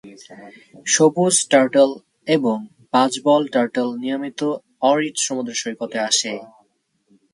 [0.85, 1.91] সবুজ টার্টল
[2.27, 2.57] এবং
[2.93, 4.41] বাজবিল টার্টল নিয়মিত
[4.89, 6.33] আরিড সমুদ্র সৈকতে আসে।